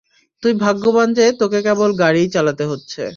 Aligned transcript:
তুই 0.43 0.53
ভাগ্যবান 0.61 1.09
যে 1.13 1.25
তোকে 1.39 1.59
কেবল 1.63 1.89
গাড়িই 1.99 2.27
চালাতে 2.29 2.63
হচ্ছে। 2.67 3.03